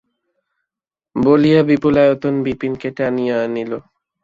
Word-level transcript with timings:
বলিয়া 1.15 1.61
বিপুলায়তন 1.63 2.35
বিপিনকে 2.45 2.89
টানিয়া 2.97 3.35
আনিল। 3.43 3.71